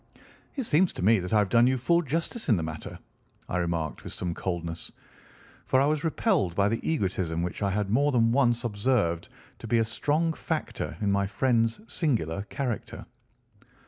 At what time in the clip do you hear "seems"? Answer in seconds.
0.63-0.91